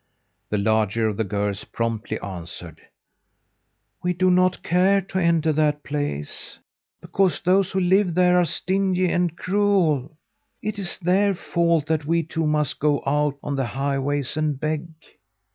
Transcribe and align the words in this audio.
The 0.49 0.57
larger 0.57 1.07
of 1.07 1.17
the 1.17 1.23
girls 1.23 1.63
promptly 1.63 2.19
answered: 2.21 2.81
"We 4.01 4.13
don't 4.13 4.63
care 4.63 4.99
to 4.99 5.19
enter 5.19 5.53
that 5.53 5.83
place, 5.83 6.57
because 7.01 7.39
those 7.39 7.69
who 7.71 7.79
live 7.79 8.15
there 8.15 8.39
are 8.39 8.45
stingy 8.45 9.11
and 9.11 9.37
cruel. 9.37 10.17
It 10.59 10.79
is 10.79 10.97
their 10.97 11.35
fault 11.35 11.85
that 11.85 12.05
we 12.05 12.23
two 12.23 12.47
must 12.47 12.79
go 12.79 13.03
out 13.05 13.37
on 13.43 13.55
the 13.55 13.65
highways 13.65 14.35
and 14.37 14.59
beg." 14.59 14.87